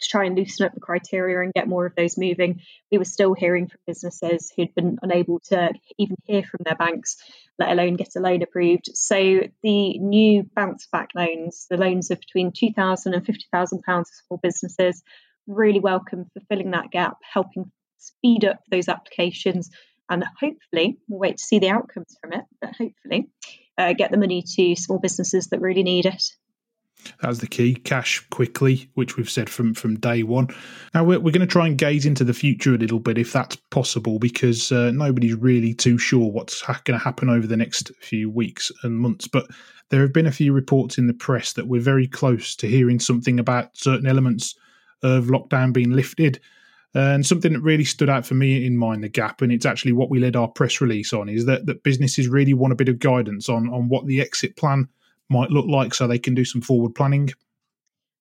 to 0.00 0.08
try 0.08 0.24
and 0.24 0.36
loosen 0.36 0.66
up 0.66 0.74
the 0.74 0.80
criteria 0.80 1.40
and 1.40 1.52
get 1.54 1.68
more 1.68 1.86
of 1.86 1.94
those 1.94 2.18
moving, 2.18 2.60
we 2.90 2.98
were 2.98 3.04
still 3.04 3.34
hearing 3.34 3.68
from 3.68 3.78
businesses 3.86 4.52
who'd 4.56 4.74
been 4.74 4.98
unable 5.02 5.40
to 5.50 5.72
even 5.98 6.16
hear 6.24 6.42
from 6.42 6.60
their 6.64 6.74
banks, 6.74 7.16
let 7.58 7.70
alone 7.70 7.94
get 7.94 8.16
a 8.16 8.20
loan 8.20 8.42
approved. 8.42 8.90
So 8.94 9.42
the 9.62 9.98
new 9.98 10.44
bounce 10.54 10.88
back 10.90 11.10
loans, 11.14 11.66
the 11.70 11.76
loans 11.76 12.10
of 12.10 12.18
between 12.20 12.50
£2,000 12.50 13.06
and 13.06 13.24
£50,000 13.24 13.84
for 13.84 14.04
small 14.26 14.40
businesses, 14.42 15.02
really 15.46 15.80
welcome 15.80 16.26
for 16.32 16.40
filling 16.48 16.72
that 16.72 16.90
gap, 16.90 17.18
helping 17.32 17.70
speed 17.98 18.44
up 18.44 18.60
those 18.70 18.88
applications. 18.88 19.70
And 20.08 20.24
hopefully, 20.40 20.98
we'll 21.08 21.20
wait 21.20 21.38
to 21.38 21.42
see 21.42 21.58
the 21.58 21.70
outcomes 21.70 22.16
from 22.20 22.34
it, 22.34 22.44
but 22.60 22.76
hopefully, 22.76 23.28
uh, 23.78 23.94
get 23.94 24.10
the 24.10 24.18
money 24.18 24.44
to 24.56 24.76
small 24.76 24.98
businesses 24.98 25.48
that 25.48 25.60
really 25.60 25.82
need 25.82 26.06
it. 26.06 26.22
That's 27.20 27.38
the 27.38 27.46
key. 27.46 27.74
Cash 27.74 28.24
quickly, 28.30 28.90
which 28.94 29.16
we've 29.16 29.30
said 29.30 29.50
from 29.50 29.74
from 29.74 29.98
day 29.98 30.22
one. 30.22 30.48
Now 30.94 31.04
we're, 31.04 31.20
we're 31.20 31.32
going 31.32 31.40
to 31.40 31.46
try 31.46 31.66
and 31.66 31.76
gaze 31.76 32.06
into 32.06 32.24
the 32.24 32.34
future 32.34 32.74
a 32.74 32.78
little 32.78 32.98
bit, 33.00 33.18
if 33.18 33.32
that's 33.32 33.56
possible, 33.70 34.18
because 34.18 34.72
uh, 34.72 34.90
nobody's 34.92 35.34
really 35.34 35.74
too 35.74 35.98
sure 35.98 36.30
what's 36.30 36.60
ha- 36.60 36.80
going 36.84 36.98
to 36.98 37.04
happen 37.04 37.28
over 37.28 37.46
the 37.46 37.56
next 37.56 37.90
few 38.00 38.30
weeks 38.30 38.70
and 38.82 38.98
months. 38.98 39.28
But 39.28 39.46
there 39.90 40.00
have 40.00 40.12
been 40.12 40.26
a 40.26 40.32
few 40.32 40.52
reports 40.52 40.98
in 40.98 41.06
the 41.06 41.14
press 41.14 41.52
that 41.54 41.66
we're 41.66 41.80
very 41.80 42.06
close 42.06 42.56
to 42.56 42.66
hearing 42.66 43.00
something 43.00 43.38
about 43.38 43.76
certain 43.76 44.06
elements 44.06 44.54
of 45.02 45.26
lockdown 45.26 45.72
being 45.72 45.90
lifted. 45.90 46.40
And 46.94 47.26
something 47.26 47.52
that 47.52 47.60
really 47.60 47.84
stood 47.84 48.08
out 48.08 48.24
for 48.24 48.34
me 48.34 48.64
in 48.64 48.76
mind 48.76 49.02
the 49.02 49.08
gap, 49.08 49.42
and 49.42 49.52
it's 49.52 49.66
actually 49.66 49.92
what 49.92 50.10
we 50.10 50.20
led 50.20 50.36
our 50.36 50.48
press 50.48 50.80
release 50.80 51.12
on, 51.12 51.28
is 51.28 51.46
that, 51.46 51.66
that 51.66 51.82
businesses 51.82 52.28
really 52.28 52.54
want 52.54 52.72
a 52.72 52.76
bit 52.76 52.88
of 52.88 53.00
guidance 53.00 53.48
on 53.48 53.68
on 53.68 53.88
what 53.88 54.06
the 54.06 54.20
exit 54.20 54.56
plan 54.56 54.88
might 55.28 55.50
look 55.50 55.66
like 55.66 55.92
so 55.92 56.06
they 56.06 56.18
can 56.18 56.34
do 56.34 56.44
some 56.44 56.60
forward 56.60 56.94
planning? 56.94 57.30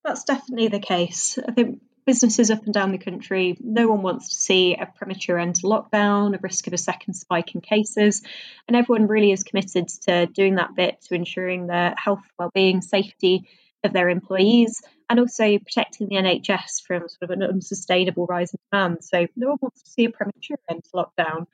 That's 0.04 0.24
definitely 0.24 0.70
the 0.70 0.80
case. 0.80 1.38
I 1.48 1.52
think 1.52 1.82
businesses 2.06 2.52
up 2.52 2.66
and 2.66 2.74
down 2.74 2.92
the 2.92 2.98
country, 2.98 3.56
no 3.62 3.88
one 3.88 4.02
wants 4.02 4.30
to 4.30 4.36
see 4.36 4.76
a 4.76 4.86
premature 4.86 5.40
end 5.40 5.56
to 5.56 5.68
lockdown, 5.68 6.36
a 6.36 6.40
risk 6.40 6.68
of 6.68 6.74
a 6.74 6.78
second 6.78 7.14
spike 7.14 7.56
in 7.56 7.62
cases, 7.62 8.24
and 8.68 8.76
everyone 8.76 9.08
really 9.08 9.32
is 9.32 9.44
committed 9.44 9.88
to 10.08 10.26
doing 10.26 10.56
that 10.56 10.76
bit 10.76 11.02
to 11.04 11.16
ensuring 11.16 11.68
their 11.68 11.94
health, 11.98 12.24
well-being, 12.38 12.82
safety, 12.82 13.48
of 13.84 13.94
their 13.94 14.10
employees 14.10 14.82
and 15.10 15.20
also 15.20 15.58
protecting 15.60 16.08
the 16.08 16.16
NHS 16.16 16.84
from 16.86 17.08
sort 17.08 17.24
of 17.24 17.30
an 17.32 17.44
unsustainable 17.44 18.26
rise 18.26 18.54
in 18.54 18.60
demand. 18.72 19.04
So 19.04 19.28
no 19.36 19.50
one 19.50 19.58
wants 19.62 19.84
to 19.84 19.92
see 19.92 20.06
a 20.06 20.10
premature 20.10 20.58
end 20.70 20.84
to 20.86 20.92
lockdown, 20.92 21.46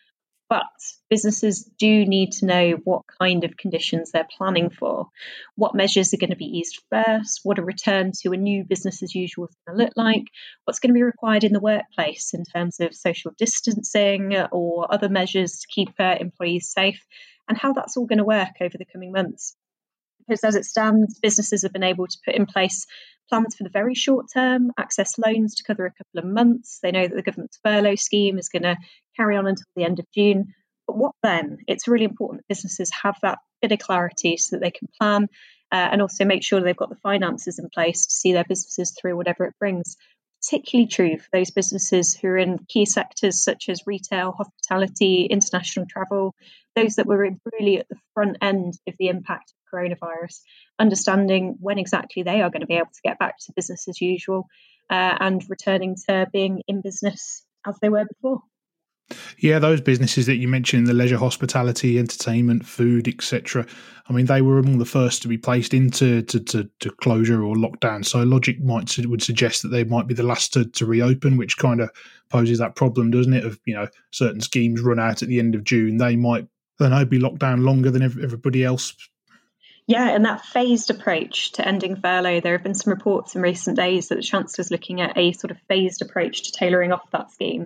but 0.49 0.63
businesses 1.09 1.63
do 1.77 2.05
need 2.05 2.31
to 2.31 2.45
know 2.45 2.71
what 2.83 3.03
kind 3.19 3.43
of 3.43 3.55
conditions 3.55 4.11
they're 4.11 4.27
planning 4.35 4.71
for, 4.71 5.07
what 5.55 5.75
measures 5.75 6.13
are 6.13 6.17
going 6.17 6.31
to 6.31 6.35
be 6.35 6.57
eased 6.57 6.81
first, 6.91 7.41
what 7.43 7.59
a 7.59 7.63
return 7.63 8.11
to 8.21 8.31
a 8.31 8.37
new 8.37 8.63
business 8.63 9.03
as 9.03 9.13
usual 9.13 9.45
is 9.45 9.55
going 9.67 9.77
to 9.77 9.83
look 9.83 9.93
like, 9.95 10.23
what's 10.65 10.79
going 10.79 10.89
to 10.89 10.97
be 10.97 11.03
required 11.03 11.43
in 11.43 11.53
the 11.53 11.59
workplace 11.59 12.33
in 12.33 12.43
terms 12.45 12.79
of 12.79 12.95
social 12.95 13.31
distancing 13.37 14.35
or 14.51 14.91
other 14.91 15.09
measures 15.09 15.59
to 15.59 15.67
keep 15.67 15.89
uh, 15.99 16.15
employees 16.19 16.69
safe, 16.69 17.05
and 17.47 17.57
how 17.57 17.73
that's 17.73 17.95
all 17.95 18.07
going 18.07 18.17
to 18.17 18.25
work 18.25 18.55
over 18.59 18.77
the 18.77 18.85
coming 18.85 19.11
months. 19.11 19.55
Because 20.29 20.43
as 20.43 20.55
it 20.55 20.65
stands, 20.65 21.19
businesses 21.19 21.63
have 21.63 21.73
been 21.73 21.83
able 21.83 22.05
to 22.05 22.17
put 22.23 22.35
in 22.35 22.45
place 22.45 22.85
plans 23.29 23.55
for 23.55 23.63
the 23.63 23.69
very 23.69 23.95
short 23.95 24.27
term, 24.31 24.71
access 24.77 25.17
loans 25.17 25.55
to 25.55 25.63
cover 25.63 25.85
a 25.85 25.91
couple 25.91 26.19
of 26.19 26.25
months. 26.25 26.79
They 26.81 26.91
know 26.91 27.07
that 27.07 27.15
the 27.15 27.23
government's 27.23 27.59
furlough 27.63 27.95
scheme 27.95 28.37
is 28.37 28.49
going 28.49 28.63
to 28.63 28.77
carry 29.17 29.37
on 29.37 29.47
until 29.47 29.65
the 29.75 29.83
end 29.83 29.99
of 29.99 30.05
June. 30.15 30.53
But 30.87 30.97
what 30.97 31.15
then? 31.23 31.57
It's 31.67 31.87
really 31.87 32.05
important 32.05 32.41
that 32.41 32.47
businesses 32.47 32.91
have 33.03 33.15
that 33.21 33.39
bit 33.61 33.71
of 33.71 33.79
clarity 33.79 34.37
so 34.37 34.55
that 34.55 34.61
they 34.61 34.71
can 34.71 34.87
plan 34.99 35.27
uh, 35.71 35.89
and 35.91 36.01
also 36.01 36.25
make 36.25 36.43
sure 36.43 36.61
they've 36.61 36.75
got 36.75 36.89
the 36.89 36.95
finances 36.95 37.59
in 37.59 37.69
place 37.69 38.07
to 38.07 38.13
see 38.13 38.33
their 38.33 38.45
businesses 38.45 38.95
through 38.99 39.15
whatever 39.15 39.45
it 39.45 39.53
brings. 39.59 39.97
Particularly 40.41 40.87
true 40.87 41.17
for 41.17 41.27
those 41.33 41.51
businesses 41.51 42.15
who 42.15 42.29
are 42.29 42.37
in 42.37 42.59
key 42.69 42.85
sectors 42.85 43.43
such 43.43 43.67
as 43.67 43.85
retail, 43.85 44.31
hospitality, 44.31 45.25
international 45.25 45.85
travel, 45.85 46.33
those 46.81 46.95
that 46.95 47.05
were 47.05 47.29
really 47.53 47.79
at 47.79 47.89
the 47.89 47.97
front 48.13 48.37
end 48.41 48.73
of 48.87 48.93
the 48.99 49.07
impact 49.07 49.51
of 49.51 49.77
coronavirus, 49.77 50.39
understanding 50.77 51.57
when 51.59 51.77
exactly 51.77 52.23
they 52.23 52.41
are 52.41 52.49
going 52.49 52.61
to 52.61 52.67
be 52.67 52.75
able 52.75 52.87
to 52.87 53.01
get 53.03 53.19
back 53.19 53.35
to 53.39 53.53
business 53.55 53.87
as 53.87 54.01
usual 54.01 54.47
uh, 54.89 55.17
and 55.19 55.43
returning 55.49 55.95
to 56.07 56.27
being 56.31 56.61
in 56.67 56.81
business 56.81 57.45
as 57.67 57.77
they 57.81 57.89
were 57.89 58.05
before. 58.05 58.41
Yeah, 59.39 59.57
those 59.59 59.81
businesses 59.81 60.27
that 60.27 60.35
you 60.35 60.47
mentioned, 60.47 60.85
the 60.85 60.93
leisure, 60.93 61.17
hospitality, 61.17 61.97
entertainment, 61.97 62.65
food, 62.65 63.07
etc. 63.07 63.65
I 64.07 64.13
mean, 64.13 64.27
they 64.27 64.41
were 64.41 64.59
among 64.59 64.77
the 64.77 64.85
first 64.85 65.21
to 65.23 65.27
be 65.27 65.37
placed 65.37 65.73
into 65.73 66.21
to, 66.21 66.39
to, 66.39 66.69
to, 66.79 66.91
closure 66.91 67.43
or 67.43 67.55
lockdown. 67.55 68.05
So 68.05 68.21
logic 68.23 68.61
might 68.61 68.95
would 68.99 69.23
suggest 69.23 69.63
that 69.63 69.69
they 69.69 69.83
might 69.83 70.07
be 70.07 70.13
the 70.13 70.23
last 70.23 70.53
to, 70.53 70.65
to 70.65 70.85
reopen, 70.85 71.37
which 71.37 71.57
kind 71.57 71.81
of 71.81 71.89
poses 72.29 72.59
that 72.59 72.75
problem, 72.75 73.09
doesn't 73.09 73.33
it? 73.33 73.45
Of 73.45 73.59
you 73.65 73.75
know, 73.75 73.87
certain 74.11 74.41
schemes 74.41 74.81
run 74.81 74.99
out 74.99 75.23
at 75.23 75.29
the 75.29 75.39
end 75.39 75.55
of 75.55 75.63
June, 75.63 75.97
they 75.97 76.15
might 76.15 76.47
I 76.79 76.89
don't 76.89 77.09
be 77.09 77.19
locked 77.19 77.39
down 77.39 77.63
longer 77.63 77.91
than 77.91 78.01
everybody 78.01 78.63
else 78.63 78.95
yeah, 79.89 80.09
and 80.09 80.23
that 80.25 80.45
phased 80.45 80.91
approach 80.91 81.53
to 81.53 81.67
ending 81.67 81.95
furlough, 81.95 82.41
there 82.41 82.51
have 82.51 82.61
been 82.61 82.75
some 82.75 82.93
reports 82.93 83.35
in 83.35 83.41
recent 83.41 83.75
days 83.75 84.09
that 84.09 84.17
the 84.17 84.21
Chancellor's 84.21 84.69
looking 84.69 85.01
at 85.01 85.17
a 85.17 85.31
sort 85.31 85.49
of 85.49 85.57
phased 85.67 86.03
approach 86.03 86.43
to 86.43 86.51
tailoring 86.51 86.91
off 86.91 87.09
that 87.09 87.31
scheme. 87.31 87.65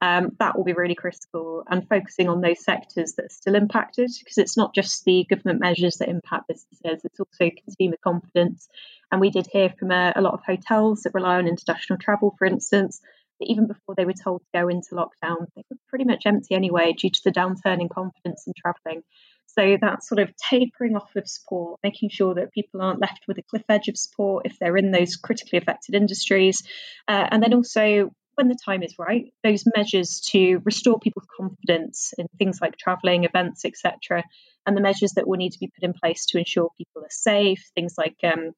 Um, 0.00 0.36
that 0.38 0.56
will 0.56 0.62
be 0.62 0.74
really 0.74 0.94
critical 0.94 1.64
and 1.68 1.88
focusing 1.88 2.28
on 2.28 2.40
those 2.40 2.62
sectors 2.62 3.14
that 3.14 3.24
are 3.24 3.30
still 3.30 3.56
impacted 3.56 4.12
because 4.16 4.38
it's 4.38 4.56
not 4.56 4.76
just 4.76 5.04
the 5.04 5.26
government 5.28 5.58
measures 5.58 5.96
that 5.96 6.08
impact 6.08 6.46
businesses, 6.46 7.04
it's 7.04 7.18
also 7.18 7.50
consumer 7.64 7.96
confidence. 8.00 8.68
And 9.10 9.20
we 9.20 9.30
did 9.30 9.48
hear 9.48 9.74
from 9.76 9.90
a, 9.90 10.12
a 10.14 10.22
lot 10.22 10.34
of 10.34 10.44
hotels 10.44 11.02
that 11.02 11.14
rely 11.14 11.38
on 11.38 11.48
international 11.48 11.98
travel, 11.98 12.36
for 12.38 12.44
instance, 12.44 13.00
even 13.40 13.66
before 13.66 13.94
they 13.96 14.04
were 14.04 14.12
told 14.12 14.40
to 14.40 14.60
go 14.60 14.68
into 14.68 14.94
lockdown, 14.94 15.46
they 15.54 15.62
were 15.70 15.76
pretty 15.88 16.04
much 16.04 16.22
empty 16.26 16.54
anyway 16.54 16.92
due 16.92 17.10
to 17.10 17.20
the 17.24 17.30
downturn 17.30 17.80
in 17.80 17.88
confidence 17.88 18.44
in 18.46 18.52
travelling. 18.56 19.02
So 19.46 19.76
that 19.80 20.04
sort 20.04 20.20
of 20.20 20.34
tapering 20.36 20.96
off 20.96 21.16
of 21.16 21.26
support, 21.26 21.80
making 21.82 22.10
sure 22.10 22.34
that 22.34 22.52
people 22.52 22.82
aren't 22.82 23.00
left 23.00 23.20
with 23.26 23.38
a 23.38 23.42
cliff 23.42 23.64
edge 23.68 23.88
of 23.88 23.96
support 23.96 24.46
if 24.46 24.58
they're 24.58 24.76
in 24.76 24.90
those 24.90 25.16
critically 25.16 25.58
affected 25.58 25.94
industries. 25.94 26.62
Uh, 27.08 27.26
and 27.30 27.42
then 27.42 27.54
also, 27.54 28.10
when 28.34 28.48
the 28.48 28.58
time 28.62 28.82
is 28.82 28.94
right, 28.98 29.32
those 29.42 29.64
measures 29.74 30.20
to 30.32 30.60
restore 30.64 30.98
people's 30.98 31.26
confidence 31.34 32.12
in 32.18 32.26
things 32.38 32.58
like 32.60 32.76
travelling, 32.76 33.24
events, 33.24 33.64
etc., 33.64 34.24
and 34.66 34.76
the 34.76 34.82
measures 34.82 35.12
that 35.12 35.26
will 35.26 35.38
need 35.38 35.52
to 35.52 35.58
be 35.58 35.68
put 35.68 35.84
in 35.84 35.94
place 35.94 36.26
to 36.26 36.38
ensure 36.38 36.68
people 36.76 37.02
are 37.02 37.10
safe, 37.10 37.64
things 37.74 37.94
like 37.96 38.16
um, 38.24 38.50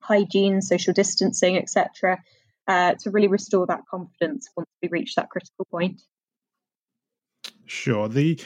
hygiene, 0.00 0.60
social 0.60 0.92
distancing, 0.92 1.56
etc., 1.56 2.18
uh, 2.68 2.94
to 3.00 3.10
really 3.10 3.28
restore 3.28 3.66
that 3.66 3.80
confidence 3.90 4.48
once 4.56 4.68
we 4.82 4.88
reach 4.88 5.14
that 5.14 5.30
critical 5.30 5.66
point. 5.70 6.02
Sure. 7.66 8.08
The 8.08 8.40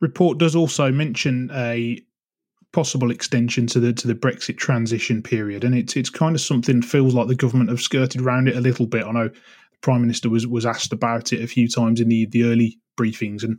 report 0.00 0.38
does 0.38 0.54
also 0.54 0.92
mention 0.92 1.50
a 1.52 2.00
possible 2.72 3.10
extension 3.10 3.66
to 3.66 3.80
the 3.80 3.92
to 3.92 4.06
the 4.06 4.14
Brexit 4.14 4.58
transition 4.58 5.22
period, 5.22 5.64
and 5.64 5.74
it's 5.74 5.96
it's 5.96 6.10
kind 6.10 6.34
of 6.34 6.40
something 6.40 6.82
feels 6.82 7.14
like 7.14 7.28
the 7.28 7.34
government 7.34 7.70
have 7.70 7.80
skirted 7.80 8.20
around 8.20 8.48
it 8.48 8.56
a 8.56 8.60
little 8.60 8.86
bit. 8.86 9.04
I 9.04 9.12
know 9.12 9.28
the 9.28 9.78
Prime 9.80 10.02
Minister 10.02 10.28
was 10.28 10.46
was 10.46 10.66
asked 10.66 10.92
about 10.92 11.32
it 11.32 11.42
a 11.42 11.46
few 11.46 11.68
times 11.68 12.00
in 12.00 12.08
the 12.08 12.26
the 12.26 12.44
early 12.44 12.78
briefings, 12.98 13.42
and 13.42 13.58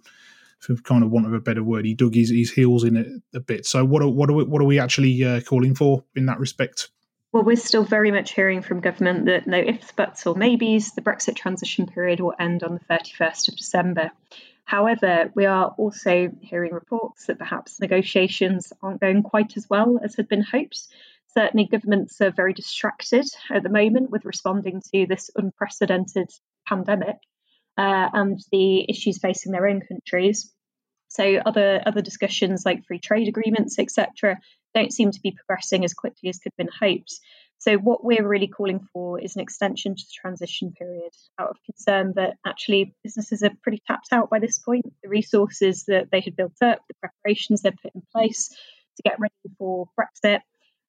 for 0.60 0.76
kind 0.78 1.04
of 1.04 1.12
want 1.12 1.26
of 1.26 1.34
a 1.34 1.40
better 1.40 1.64
word, 1.64 1.86
he 1.86 1.94
dug 1.94 2.16
his, 2.16 2.30
his 2.30 2.52
heels 2.52 2.84
in 2.84 2.98
it 2.98 3.08
a 3.34 3.40
bit. 3.40 3.66
So 3.66 3.86
what 3.86 4.02
are, 4.02 4.10
what 4.10 4.30
are 4.30 4.34
we, 4.34 4.44
what 4.44 4.62
are 4.62 4.66
we 4.66 4.80
actually 4.80 5.24
uh, 5.24 5.42
calling 5.42 5.76
for 5.76 6.04
in 6.16 6.26
that 6.28 6.40
respect? 6.40 6.90
Well, 7.38 7.46
we're 7.46 7.56
still 7.56 7.84
very 7.84 8.10
much 8.10 8.34
hearing 8.34 8.64
from 8.64 8.80
government 8.80 9.28
that 9.28 9.46
no 9.46 9.60
ifs, 9.60 9.92
buts, 9.92 10.26
or 10.26 10.34
maybes. 10.34 10.94
The 10.94 11.04
Brexit 11.04 11.36
transition 11.36 11.86
period 11.86 12.20
will 12.20 12.34
end 12.40 12.64
on 12.64 12.74
the 12.74 12.80
31st 12.92 13.50
of 13.50 13.56
December. 13.56 14.10
However, 14.66 15.32
we 15.36 15.46
are 15.46 15.68
also 15.78 16.32
hearing 16.42 16.74
reports 16.74 17.28
that 17.28 17.38
perhaps 17.38 17.80
negotiations 17.80 18.74
aren't 18.82 19.02
going 19.02 19.22
quite 19.22 19.56
as 19.56 19.70
well 19.70 20.00
as 20.04 20.16
had 20.16 20.28
been 20.28 20.42
hoped. 20.42 20.88
Certainly, 21.36 21.68
governments 21.68 22.20
are 22.22 22.32
very 22.32 22.54
distracted 22.54 23.28
at 23.52 23.62
the 23.62 23.70
moment 23.70 24.10
with 24.10 24.26
responding 24.26 24.82
to 24.96 25.06
this 25.06 25.30
unprecedented 25.36 26.32
pandemic 26.66 27.18
uh, 27.78 28.10
and 28.14 28.40
the 28.52 28.90
issues 28.90 29.20
facing 29.20 29.52
their 29.52 29.68
own 29.68 29.82
countries. 29.82 30.52
So, 31.10 31.40
other 31.46 31.84
other 31.86 32.02
discussions 32.02 32.66
like 32.66 32.88
free 32.88 32.98
trade 32.98 33.28
agreements, 33.28 33.78
etc., 33.78 34.40
don't 34.74 34.94
seem 34.94 35.12
to 35.12 35.22
be 35.22 35.32
progressing 35.32 35.84
as 35.84 35.94
quickly 35.94 36.30
as 36.30 36.40
could 36.40 36.52
have 36.58 36.68
been 36.68 36.74
hoped. 36.80 37.20
So, 37.60 37.78
what 37.78 38.04
we're 38.04 38.28
really 38.28 38.48
calling 38.48 38.88
for 38.94 39.20
is 39.20 39.36
an 39.36 39.42
extension 39.42 39.96
to 39.96 40.04
the 40.04 40.22
transition 40.22 40.74
period 40.74 41.12
out 41.40 41.50
of 41.50 41.58
concern 41.66 42.14
that 42.16 42.36
actually 42.46 42.94
businesses 43.04 43.42
are 43.42 43.52
pretty 43.64 43.82
tapped 43.88 44.10
out 44.12 44.30
by 44.30 44.40
this 44.40 44.60
point. 44.60 44.86
The 45.02 45.10
resources 45.10 45.86
that 45.86 46.10
they 46.12 46.22
had 46.22 46.36
built 46.36 46.62
up, 46.62 46.82
the 46.88 46.94
preparations 47.02 47.62
they've 47.62 47.74
put 47.82 47.96
in 47.96 48.04
place 48.14 48.50
to 48.50 49.04
get 49.04 49.20
ready 49.20 49.34
for 49.58 49.88
Brexit, 50.00 50.42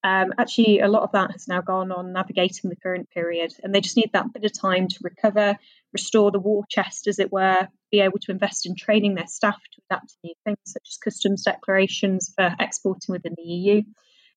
um, 0.04 0.32
actually, 0.38 0.80
a 0.80 0.88
lot 0.88 1.02
of 1.02 1.12
that 1.12 1.32
has 1.32 1.48
now 1.48 1.60
gone 1.60 1.90
on 1.90 2.12
navigating 2.12 2.70
the 2.70 2.76
current 2.76 3.10
period, 3.10 3.52
and 3.62 3.74
they 3.74 3.80
just 3.80 3.96
need 3.96 4.10
that 4.12 4.32
bit 4.32 4.44
of 4.44 4.58
time 4.58 4.88
to 4.88 4.98
recover, 5.02 5.56
restore 5.92 6.30
the 6.30 6.38
war 6.38 6.64
chest, 6.68 7.08
as 7.08 7.18
it 7.18 7.32
were, 7.32 7.68
be 7.90 8.00
able 8.00 8.18
to 8.20 8.30
invest 8.30 8.66
in 8.66 8.76
training 8.76 9.14
their 9.14 9.26
staff 9.26 9.56
to 9.56 9.82
adapt 9.90 10.10
to 10.10 10.16
new 10.24 10.34
things, 10.44 10.58
such 10.64 10.88
as 10.88 10.98
customs 10.98 11.42
declarations 11.42 12.32
for 12.36 12.54
exporting 12.60 13.12
within 13.12 13.34
the 13.36 13.42
EU 13.42 13.82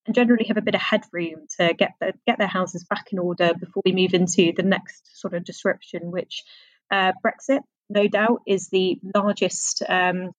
and 0.05 0.15
generally 0.15 0.45
have 0.45 0.57
a 0.57 0.61
bit 0.61 0.75
of 0.75 0.81
headroom 0.81 1.45
to 1.59 1.73
get 1.73 1.93
the, 1.99 2.13
get 2.25 2.37
their 2.37 2.47
houses 2.47 2.83
back 2.83 3.07
in 3.11 3.19
order 3.19 3.53
before 3.53 3.83
we 3.85 3.91
move 3.91 4.13
into 4.13 4.51
the 4.55 4.63
next 4.63 5.19
sort 5.19 5.33
of 5.33 5.43
disruption, 5.43 6.11
which 6.11 6.43
uh, 6.89 7.11
Brexit, 7.23 7.61
no 7.89 8.07
doubt, 8.07 8.41
is 8.47 8.69
the 8.69 8.99
largest 9.15 9.83
um, 9.87 10.31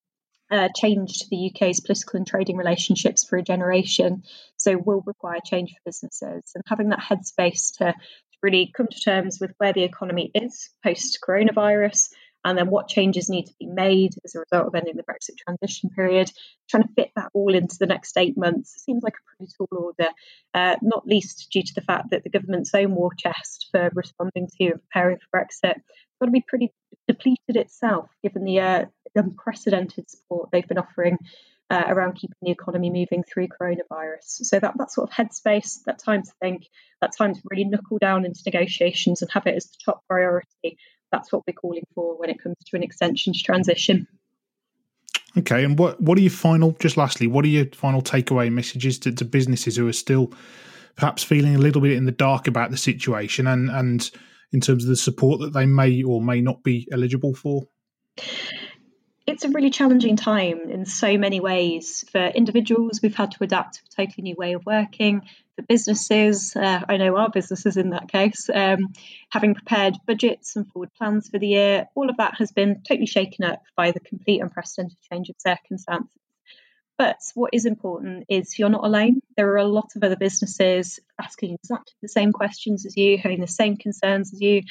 uh, 0.53 0.69
change 0.77 1.21
to 1.21 1.27
the 1.31 1.51
UK's 1.51 1.81
political 1.81 2.19
and 2.19 2.27
trading 2.27 2.57
relationships 2.57 3.25
for 3.25 3.39
a 3.39 3.43
generation. 3.43 4.23
So 4.59 4.77
will 4.77 5.03
require 5.07 5.41
change 5.45 5.71
for 5.71 5.81
businesses 5.87 6.53
and 6.55 6.63
having 6.67 6.91
that 6.91 7.01
headspace 7.01 7.79
to 7.79 7.95
really 8.43 8.71
come 8.77 8.89
to 8.89 9.01
terms 9.01 9.39
with 9.41 9.53
where 9.59 9.73
the 9.73 9.85
economy 9.85 10.31
is 10.35 10.71
post 10.85 11.19
coronavirus 11.27 12.11
and 12.45 12.59
then 12.59 12.69
what 12.69 12.89
changes 12.89 13.31
need 13.31 13.47
to 13.47 13.55
be 13.59 13.67
made 13.67 14.15
as 14.25 14.35
a 14.35 14.41
result 14.41 14.67
of 14.67 14.75
ending 14.75 14.97
the 14.97 15.05
Brexit 15.05 15.37
transition 15.39 15.91
period. 15.91 16.31
Trying 16.69 16.83
to 16.83 16.89
fit 16.97 17.13
that 17.15 17.31
all 17.35 17.55
into 17.55 17.77
the 17.79 17.87
next 17.87 18.19
eight 18.19 18.37
months 18.37 18.83
seems 18.85 19.03
like 19.03 19.15
a 19.15 19.37
pretty 19.37 19.53
tall 19.57 19.69
order, 19.71 20.11
uh, 20.53 20.77
not 20.83 21.07
least 21.07 21.49
due 21.53 21.63
to 21.63 21.75
the 21.75 21.83
fact 21.83 22.11
that 22.11 22.25
the 22.25 22.31
government's 22.31 22.75
own 22.75 22.97
war 22.97 23.11
chest 23.17 23.69
for 23.71 23.91
responding 23.95 24.49
to 24.59 24.65
and 24.65 24.81
preparing 24.83 25.19
for 25.19 25.39
Brexit 25.39 25.77
got 26.23 26.27
to 26.27 26.33
be 26.33 26.45
pretty 26.47 26.73
depleted 27.09 27.57
itself, 27.57 28.09
given 28.23 28.45
the 28.45 28.61
uh, 28.61 28.85
unprecedented 29.15 30.11
support 30.11 30.51
they've 30.51 30.67
been 30.67 30.79
offering 30.79 31.19
uh, 31.71 31.85
around 31.89 32.15
keeping 32.15 32.37
the 32.43 32.51
economy 32.51 32.91
moving 32.91 33.23
through 33.23 33.49
coronavirus. 33.49 34.25
So 34.25 34.59
that 34.61 34.75
that 34.79 34.91
sort 34.91 35.11
of 35.11 35.15
headspace, 35.15 35.85
that 35.87 35.99
time 35.99 36.23
to 36.23 36.33
think, 36.41 36.69
that 37.01 37.17
time 37.17 37.35
to 37.35 37.41
really 37.51 37.65
knuckle 37.65 37.99
down 37.99 38.25
into 38.25 38.43
negotiations 38.45 39.23
and 39.23 39.31
have 39.33 39.47
it 39.47 39.57
as 39.57 39.67
the 39.67 39.79
top 39.85 40.03
priority 40.09 40.77
that's 41.13 41.31
what 41.31 41.43
we're 41.47 41.53
calling 41.53 41.85
for 41.95 42.19
when 42.19 42.31
it 42.31 42.43
comes 42.43 42.57
to 42.67 42.77
an 42.77 42.83
extension 42.83 43.33
to 43.35 43.39
transition. 43.39 44.09
Okay, 45.39 45.65
and 45.65 45.79
what 45.79 46.01
what 46.01 46.19
are 46.19 46.23
your 46.23 46.31
final? 46.31 46.73
Just 46.73 46.97
lastly, 46.97 47.27
what 47.27 47.45
are 47.45 47.49
your 47.49 47.67
final 47.67 48.03
takeaway 48.03 48.51
messages 48.51 48.99
to, 49.01 49.13
to 49.13 49.25
businesses 49.25 49.77
who 49.77 49.87
are 49.87 49.93
still 49.93 50.33
perhaps 50.97 51.23
feeling 51.23 51.55
a 51.55 51.59
little 51.59 51.81
bit 51.81 51.93
in 51.93 52.05
the 52.05 52.13
dark 52.13 52.49
about 52.49 52.71
the 52.71 52.77
situation, 52.77 53.47
and 53.47 53.71
and 53.71 54.11
in 54.53 54.61
terms 54.61 54.85
of 54.85 54.91
the 54.91 54.97
support 54.97 55.41
that 55.41 55.53
they 55.53 55.65
may 55.65 56.03
or 56.03 56.21
may 56.21 56.41
not 56.41 56.63
be 56.63 56.89
eligible 56.93 57.35
for? 57.35 57.69
It's 59.25 59.45
a 59.45 59.51
really 59.51 59.71
challenging 59.71 60.17
time 60.17 60.69
in 60.69 60.85
so 60.85 61.17
many 61.17 61.39
ways. 61.39 62.05
For 62.11 62.27
individuals, 62.27 63.01
we've 63.01 63.15
had 63.15 63.31
to 63.33 63.45
adapt 63.45 63.75
to 63.75 63.81
a 64.03 64.07
totally 64.07 64.23
new 64.25 64.35
way 64.37 64.55
of 64.55 64.67
working. 64.67 65.23
for 65.55 65.63
businesses. 65.63 66.57
Uh, 66.57 66.81
I 66.89 66.97
know 66.97 67.17
our 67.17 67.29
businesses 67.31 67.77
in 67.77 67.91
that 67.91 68.09
case, 68.09 68.49
um, 68.53 68.93
having 69.29 69.55
prepared 69.55 69.95
budgets 70.07 70.57
and 70.57 70.67
forward 70.67 70.91
plans 70.95 71.29
for 71.29 71.39
the 71.39 71.49
year, 71.49 71.89
all 71.95 72.09
of 72.09 72.17
that 72.17 72.37
has 72.39 72.53
been 72.53 72.83
totally 72.89 73.07
shaken 73.07 73.45
up 73.45 73.63
by 73.77 73.91
the 73.91 74.01
complete 74.01 74.41
unprecedented 74.41 74.97
change 75.11 75.29
of 75.29 75.37
circumstances. 75.39 76.22
But 76.99 77.17
what 77.35 77.51
is 77.53 77.65
important 77.65 78.27
is 78.29 78.59
you're 78.59 78.69
not 78.69 78.85
alone. 78.85 79.21
There 79.37 79.51
are 79.51 79.57
a 79.57 79.65
lot 79.65 79.91
of 79.97 80.05
other 80.05 80.17
businesses 80.17 81.01
asking 81.21 81.55
exactly 81.55 81.95
the 82.03 82.09
same 82.09 82.33
questions 82.33 82.85
as 82.85 82.97
you, 82.97 83.19
having 83.19 83.41
the 83.41 83.47
same 83.47 83.77
concerns 83.77 84.33
as 84.33 84.41
you, 84.41 84.63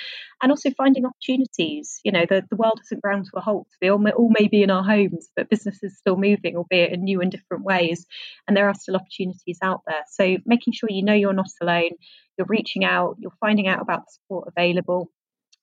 and 0.41 0.51
also 0.51 0.69
finding 0.71 1.05
opportunities. 1.05 1.99
You 2.03 2.11
know, 2.11 2.25
the, 2.29 2.43
the 2.49 2.55
world 2.55 2.79
hasn't 2.79 3.01
ground 3.01 3.25
to 3.25 3.37
a 3.37 3.41
halt. 3.41 3.67
We 3.81 3.89
all 3.89 3.97
may, 3.97 4.11
all 4.11 4.31
may 4.37 4.47
be 4.47 4.61
in 4.61 4.71
our 4.71 4.83
homes, 4.83 5.29
but 5.35 5.49
business 5.49 5.81
is 5.81 5.97
still 5.97 6.15
moving, 6.15 6.55
albeit 6.55 6.93
in 6.93 7.03
new 7.03 7.21
and 7.21 7.31
different 7.31 7.63
ways. 7.63 8.05
And 8.47 8.55
there 8.55 8.69
are 8.69 8.75
still 8.75 8.95
opportunities 8.95 9.57
out 9.61 9.81
there. 9.87 10.03
So 10.11 10.37
making 10.45 10.73
sure 10.73 10.89
you 10.91 11.03
know 11.03 11.13
you're 11.13 11.33
not 11.33 11.49
alone, 11.59 11.91
you're 12.37 12.47
reaching 12.47 12.85
out, 12.85 13.17
you're 13.19 13.33
finding 13.39 13.67
out 13.67 13.81
about 13.81 14.05
the 14.05 14.11
support 14.11 14.47
available. 14.55 15.09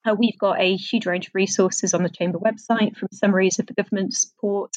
Uh, 0.04 0.14
we've 0.14 0.38
got 0.38 0.60
a 0.60 0.76
huge 0.76 1.06
range 1.06 1.28
of 1.28 1.34
resources 1.34 1.92
on 1.92 2.02
the 2.02 2.08
Chamber 2.08 2.38
website, 2.38 2.96
from 2.96 3.08
summaries 3.12 3.58
of 3.58 3.66
the 3.66 3.74
government 3.74 4.14
support 4.14 4.72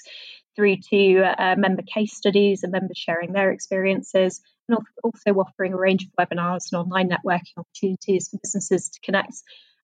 through 0.55 0.77
to 0.89 1.21
uh, 1.21 1.55
member 1.57 1.81
case 1.81 2.15
studies 2.15 2.63
and 2.63 2.71
members 2.71 2.97
sharing 2.97 3.33
their 3.33 3.51
experiences, 3.51 4.41
and 4.67 4.77
also 5.03 5.31
offering 5.39 5.73
a 5.73 5.77
range 5.77 6.05
of 6.05 6.11
webinars 6.19 6.71
and 6.71 6.81
online 6.81 7.09
networking 7.09 7.57
opportunities 7.57 8.29
for 8.29 8.39
businesses 8.43 8.89
to 8.89 8.99
connect 9.01 9.33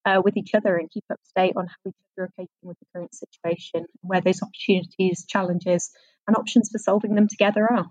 uh, 0.05 0.21
with 0.23 0.37
each 0.37 0.51
other 0.53 0.77
and 0.77 0.89
keep 0.91 1.03
up 1.11 1.19
to 1.23 1.41
date 1.41 1.53
on 1.55 1.67
how 1.67 1.89
each 1.89 1.95
other 2.17 2.25
are 2.25 2.31
coping 2.37 2.47
with 2.63 2.77
the 2.79 2.85
current 2.93 3.13
situation, 3.13 3.79
and 3.81 3.87
where 4.01 4.21
those 4.21 4.41
opportunities, 4.41 5.25
challenges, 5.27 5.91
and 6.27 6.37
options 6.37 6.69
for 6.71 6.77
solving 6.77 7.15
them 7.15 7.27
together 7.27 7.67
are. 7.71 7.85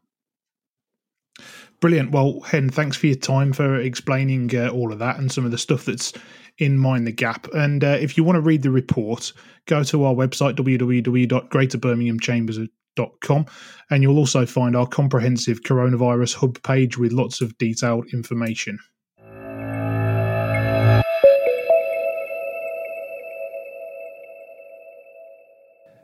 Brilliant. 1.80 2.10
Well, 2.10 2.40
Hen, 2.40 2.70
thanks 2.70 2.96
for 2.96 3.06
your 3.06 3.16
time 3.16 3.52
for 3.52 3.76
explaining 3.76 4.56
uh, 4.56 4.68
all 4.68 4.90
of 4.92 4.98
that 5.00 5.18
and 5.18 5.30
some 5.30 5.44
of 5.44 5.50
the 5.50 5.58
stuff 5.58 5.84
that's 5.84 6.14
in 6.58 6.78
Mind 6.78 7.06
the 7.06 7.12
Gap. 7.12 7.46
And 7.52 7.84
uh, 7.84 7.98
if 8.00 8.16
you 8.16 8.24
want 8.24 8.36
to 8.36 8.40
read 8.40 8.62
the 8.62 8.70
report, 8.70 9.34
go 9.66 9.84
to 9.84 10.04
our 10.04 10.14
website, 10.14 10.56
www.greaterbirminghamchambers.com, 10.56 13.46
and 13.90 14.02
you'll 14.02 14.18
also 14.18 14.46
find 14.46 14.74
our 14.74 14.86
comprehensive 14.86 15.60
coronavirus 15.60 16.36
hub 16.36 16.62
page 16.62 16.96
with 16.96 17.12
lots 17.12 17.42
of 17.42 17.58
detailed 17.58 18.06
information. 18.12 18.78